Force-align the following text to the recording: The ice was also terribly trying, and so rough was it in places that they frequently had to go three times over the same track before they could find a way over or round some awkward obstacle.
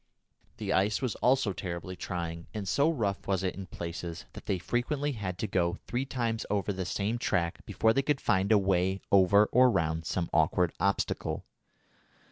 The 0.57 0.73
ice 0.73 0.99
was 0.99 1.13
also 1.17 1.53
terribly 1.53 1.95
trying, 1.95 2.47
and 2.55 2.67
so 2.67 2.89
rough 2.89 3.27
was 3.27 3.43
it 3.43 3.53
in 3.53 3.67
places 3.67 4.25
that 4.33 4.47
they 4.47 4.57
frequently 4.57 5.11
had 5.11 5.37
to 5.37 5.45
go 5.47 5.77
three 5.85 6.05
times 6.05 6.43
over 6.49 6.73
the 6.73 6.85
same 6.87 7.19
track 7.19 7.63
before 7.67 7.93
they 7.93 8.01
could 8.01 8.19
find 8.19 8.51
a 8.51 8.57
way 8.57 9.01
over 9.11 9.45
or 9.51 9.69
round 9.69 10.07
some 10.07 10.27
awkward 10.33 10.73
obstacle. 10.79 11.45